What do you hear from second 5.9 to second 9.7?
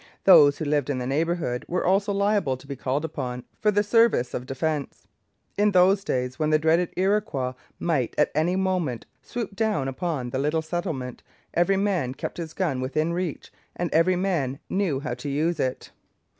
days, when the dreaded Iroquois might at any moment swoop